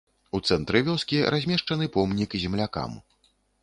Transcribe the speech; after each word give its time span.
У 0.37 0.39
цэнтры 0.47 0.81
вёскі 0.87 1.21
размешчаны 1.37 1.91
помнік 1.99 2.37
землякам. 2.47 3.03